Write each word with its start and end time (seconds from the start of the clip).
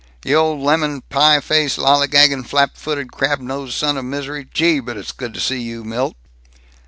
"You 0.25 0.35
old 0.35 0.61
lemon 0.61 1.01
pie 1.11 1.39
faced, 1.41 1.77
lollygagging, 1.77 2.45
flap 2.47 2.71
footed, 2.75 3.11
crab 3.11 3.39
nosed 3.39 3.73
son 3.75 3.97
of 3.97 4.05
misery, 4.05 4.47
gee, 4.51 4.79
but 4.79 4.97
it's 4.97 5.11
good 5.11 5.31
to 5.35 5.39
see 5.39 5.61
you, 5.61 5.83
Milt!" 5.83 6.15